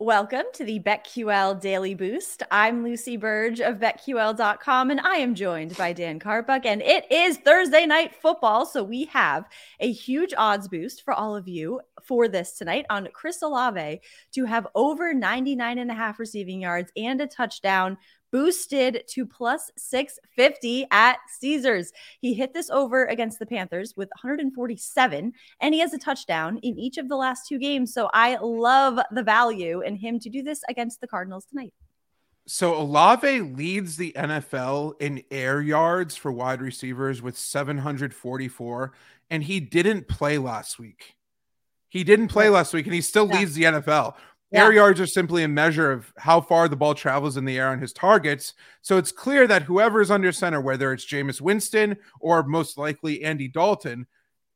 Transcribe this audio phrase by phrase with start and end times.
[0.00, 2.44] Welcome to the BetQL Daily Boost.
[2.52, 6.64] I'm Lucy Burge of BetQL.com, and I am joined by Dan Karpuck.
[6.66, 9.46] And it is Thursday night football, so we have
[9.80, 14.00] a huge odds boost for all of you for this tonight on Chris Olave
[14.34, 17.98] to have over 99 and a half receiving yards and a touchdown
[18.30, 21.92] boosted to plus 650 at Caesars.
[22.20, 26.78] He hit this over against the Panthers with 147, and he has a touchdown in
[26.78, 27.92] each of the last two games.
[27.92, 31.72] So I love the value in him to do this against the Cardinals tonight.
[32.46, 38.92] So Olave leads the NFL in air yards for wide receivers with 744,
[39.28, 41.14] and he didn't play last week.
[41.90, 43.38] He didn't play last week, and he still yeah.
[43.38, 44.14] leads the NFL.
[44.50, 44.64] Yeah.
[44.64, 47.68] Air yards are simply a measure of how far the ball travels in the air
[47.68, 48.54] on his targets.
[48.80, 53.22] So it's clear that whoever is under center, whether it's Jameis Winston or most likely
[53.22, 54.06] Andy Dalton,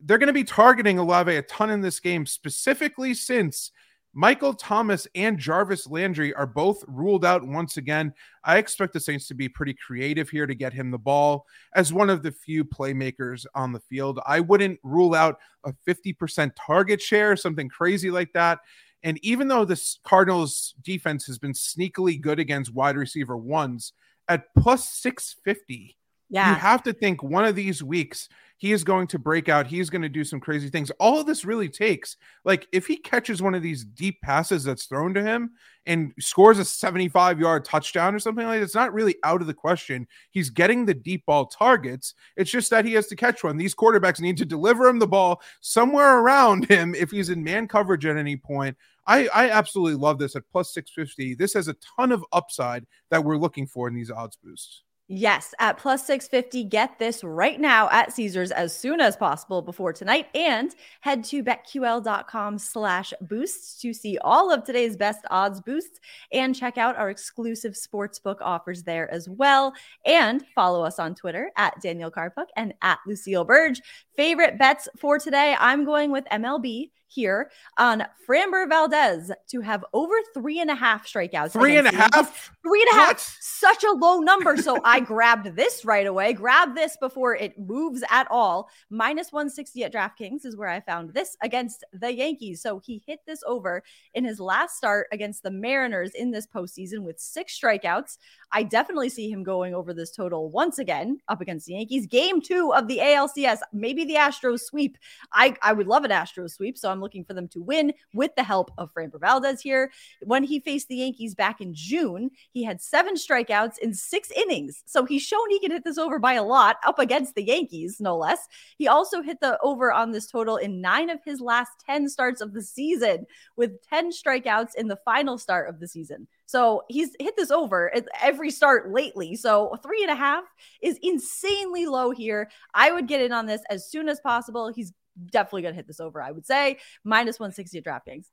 [0.00, 3.72] they're going to be targeting Olave a ton in this game, specifically since
[4.14, 8.12] Michael Thomas and Jarvis Landry are both ruled out once again.
[8.44, 11.92] I expect the Saints to be pretty creative here to get him the ball as
[11.92, 14.20] one of the few playmakers on the field.
[14.26, 18.60] I wouldn't rule out a 50% target share, something crazy like that.
[19.02, 23.92] And even though this Cardinals defense has been sneakily good against wide receiver ones
[24.28, 25.96] at plus 650,
[26.30, 26.50] yeah.
[26.50, 29.68] you have to think one of these weeks he is going to break out.
[29.68, 30.90] He's going to do some crazy things.
[30.98, 34.86] All of this really takes, like, if he catches one of these deep passes that's
[34.86, 35.52] thrown to him
[35.86, 39.46] and scores a 75 yard touchdown or something like that, it's not really out of
[39.46, 40.08] the question.
[40.30, 42.14] He's getting the deep ball targets.
[42.36, 43.56] It's just that he has to catch one.
[43.56, 47.68] These quarterbacks need to deliver him the ball somewhere around him if he's in man
[47.68, 48.76] coverage at any point.
[49.06, 51.36] I, I absolutely love this at plus 650.
[51.36, 54.82] This has a ton of upside that we're looking for in these odds boosts.
[55.10, 56.64] Yes, at plus 650.
[56.64, 60.26] Get this right now at Caesars as soon as possible before tonight.
[60.34, 65.98] And head to betql.com slash boosts to see all of today's best odds boosts
[66.30, 69.72] and check out our exclusive sportsbook offers there as well.
[70.04, 73.80] And follow us on Twitter at Daniel Karpuck and at Lucille Burge.
[74.14, 75.56] Favorite bets for today?
[75.58, 81.06] I'm going with MLB here on Framber Valdez to have over three and a half
[81.06, 81.52] strikeouts.
[81.52, 82.52] Three and a half?
[82.62, 83.08] Three and a half.
[83.08, 83.36] What?
[83.40, 84.56] Such a low number.
[84.56, 86.34] So I grabbed this right away.
[86.34, 88.68] Grab this before it moves at all.
[88.90, 92.60] Minus 160 at DraftKings is where I found this against the Yankees.
[92.60, 93.82] So he hit this over
[94.14, 98.18] in his last start against the Mariners in this postseason with six strikeouts.
[98.52, 102.06] I definitely see him going over this total once again up against the Yankees.
[102.06, 104.98] Game two of the ALCS, maybe the Astros sweep.
[105.32, 106.78] I, I would love an Astros sweep.
[106.78, 109.90] So I'm looking for them to win with the help of Framber Valdez here.
[110.22, 114.82] When he faced the Yankees back in June, he had seven strikeouts in six innings.
[114.86, 117.98] So he's shown he can hit this over by a lot up against the Yankees,
[118.00, 118.48] no less.
[118.76, 122.40] He also hit the over on this total in nine of his last 10 starts
[122.40, 123.26] of the season
[123.56, 126.26] with 10 strikeouts in the final start of the season.
[126.48, 129.36] So he's hit this over at every start lately.
[129.36, 130.44] So three and a half
[130.80, 132.50] is insanely low here.
[132.72, 134.72] I would get in on this as soon as possible.
[134.74, 134.94] He's
[135.30, 136.78] definitely going to hit this over, I would say.
[137.04, 138.26] Minus 160 at DraftKings.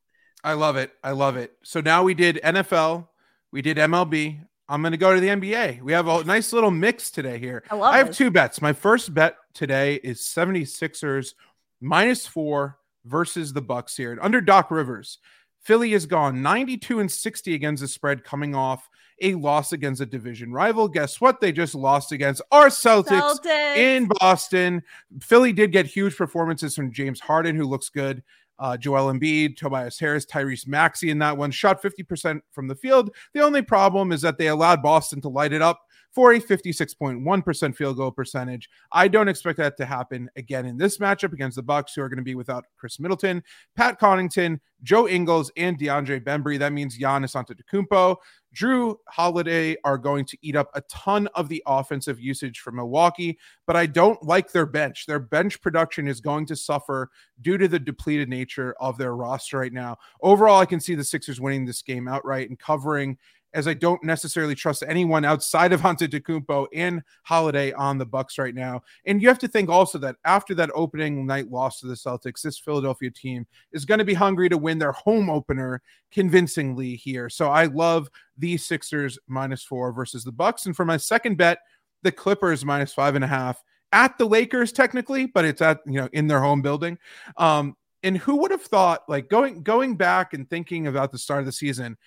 [0.44, 0.92] I love it.
[1.04, 1.54] I love it.
[1.64, 3.08] So now we did NFL,
[3.52, 4.40] we did MLB.
[4.68, 5.82] I'm going to go to the NBA.
[5.84, 7.64] We have a nice little mix today here.
[7.70, 8.18] I, love I have this.
[8.18, 8.62] two bets.
[8.62, 11.34] My first bet today is 76ers
[11.82, 14.12] minus four versus the Bucks here.
[14.12, 15.20] and Under Doc Rivers,
[15.66, 18.88] Philly has gone 92 and 60 against the spread coming off
[19.22, 20.88] a loss against a division rival.
[20.88, 21.42] Guess what?
[21.42, 23.78] They just lost against our Celtics, Celtics.
[23.78, 24.84] in Boston.
[25.22, 28.22] Philly did get huge performances from James Harden, who looks good.
[28.60, 33.14] Uh, Joel Embiid, Tobias Harris, Tyrese Maxey in that one shot 50% from the field.
[33.34, 35.82] The only problem is that they allowed Boston to light it up
[36.16, 38.70] for a 56.1% field goal percentage.
[38.94, 42.08] I don't expect that to happen again in this matchup against the Bucks, who are
[42.08, 43.44] going to be without Khris Middleton,
[43.76, 46.58] Pat Connaughton, Joe Ingles, and DeAndre Bembry.
[46.58, 48.16] That means Giannis Antetokounmpo,
[48.56, 53.38] Jrue Holiday are going to eat up a ton of the offensive usage for Milwaukee,
[53.68, 55.06] but I don't like their bench.
[55.06, 57.12] Their bench production is going to suffer
[57.42, 59.98] due to the depleted nature of their roster right now.
[60.22, 63.18] Overall, I can see the Sixers winning this game outright and covering
[63.56, 68.54] as I don't necessarily trust anyone outside of Antetokounmpo and Holiday on the Bucks right
[68.54, 68.84] now.
[69.06, 72.42] And you have to think also that after that opening night loss to the Celtics,
[72.42, 75.82] this Philadelphia team is going to be hungry to win their home opener
[76.12, 77.30] convincingly here.
[77.30, 80.66] So I love the Sixers minus four versus the Bucks.
[80.66, 81.60] And for my second bet,
[82.04, 83.62] the Clippers minus five and a half
[83.92, 86.98] at the Lakers technically, but it's at you know in their home building.
[87.38, 91.40] Um, and who would have thought, like going going back and thinking about the start
[91.40, 91.98] of the season,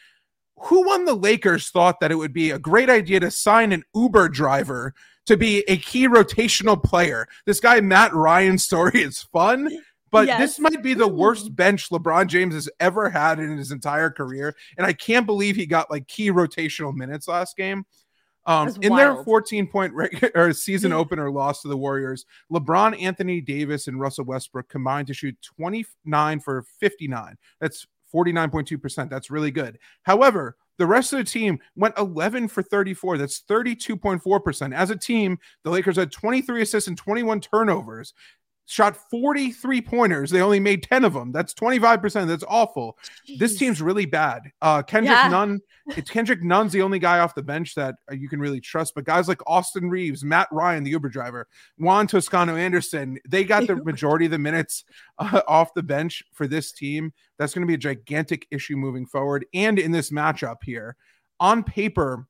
[0.60, 3.84] who on the Lakers thought that it would be a great idea to sign an
[3.94, 4.94] Uber driver
[5.26, 7.26] to be a key rotational player?
[7.46, 9.70] This guy Matt Ryan's story is fun.
[10.10, 10.38] But yes.
[10.38, 14.54] this might be the worst bench LeBron James has ever had in his entire career.
[14.76, 17.84] And I can't believe he got like key rotational minutes last game.
[18.46, 19.18] Um, in wild.
[19.18, 24.00] their 14 point reg- or season opener loss to the Warriors, LeBron, Anthony Davis, and
[24.00, 27.36] Russell Westbrook combined to shoot 29 for 59.
[27.60, 29.10] That's 49.2%.
[29.10, 29.78] That's really good.
[30.02, 33.18] However, the rest of the team went 11 for 34.
[33.18, 34.74] That's 32.4%.
[34.74, 38.14] As a team, the Lakers had 23 assists and 21 turnovers
[38.68, 40.30] shot 43 pointers.
[40.30, 41.32] They only made 10 of them.
[41.32, 42.26] That's 25%.
[42.26, 42.98] That's awful.
[43.26, 43.38] Jeez.
[43.38, 44.42] This team's really bad.
[44.60, 45.28] Uh, Kendrick yeah.
[45.28, 45.60] Nunn,
[45.96, 48.94] it's Kendrick Nunn's the only guy off the bench that uh, you can really trust.
[48.94, 51.48] But guys like Austin Reaves, Matt Ryan, the Uber driver,
[51.78, 54.84] Juan Toscano Anderson, they got the majority of the minutes
[55.18, 57.14] uh, off the bench for this team.
[57.38, 59.46] That's going to be a gigantic issue moving forward.
[59.54, 60.94] And in this matchup here,
[61.40, 62.26] on paper,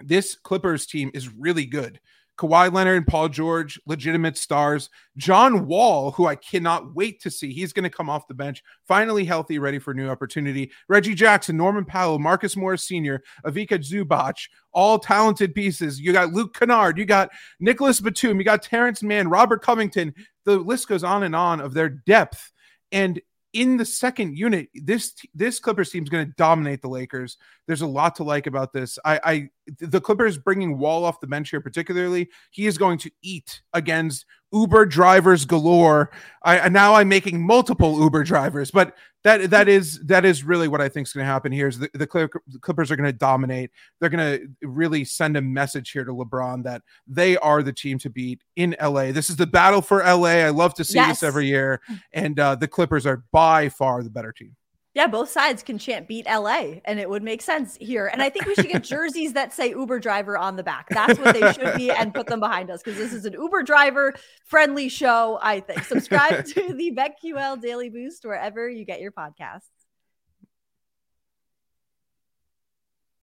[0.00, 1.98] this Clippers team is really good.
[2.38, 4.90] Kawhi Leonard and Paul George, legitimate stars.
[5.16, 7.52] John Wall, who I cannot wait to see.
[7.52, 10.70] He's going to come off the bench, finally healthy, ready for new opportunity.
[10.88, 15.98] Reggie Jackson, Norman Powell, Marcus Morris Sr., Ivica Zubac, all talented pieces.
[15.98, 20.14] You got Luke Kennard, you got Nicholas Batum, you got Terance Mann, Robert Covington.
[20.44, 22.52] The list goes on and on of their depth.
[22.92, 23.20] And
[23.52, 27.38] in the second unit, this this Clippers team is going to dominate the Lakers.
[27.66, 28.98] There's a lot to like about this.
[29.02, 33.10] I, I the Clippers bringing Wall off the bench here, particularly, he is going to
[33.22, 36.10] eat against Uber drivers galore.
[36.42, 40.80] I now I'm making multiple Uber drivers, but that that is that is really what
[40.80, 41.68] I think is going to happen here.
[41.68, 43.70] Is the, the Clippers are going to dominate.
[44.00, 47.98] They're going to really send a message here to LeBron that they are the team
[47.98, 49.12] to beat in LA.
[49.12, 50.44] This is the battle for LA.
[50.44, 51.20] I love to see yes.
[51.20, 51.80] this every year,
[52.12, 54.54] and uh, the Clippers are by far the better team.
[54.96, 58.06] Yeah, both sides can chant beat LA and it would make sense here.
[58.06, 60.86] And I think we should get jerseys that say Uber driver on the back.
[60.88, 63.62] That's what they should be and put them behind us because this is an Uber
[63.62, 64.14] driver
[64.46, 65.84] friendly show, I think.
[65.84, 69.68] Subscribe to the BetQL Daily Boost wherever you get your podcasts.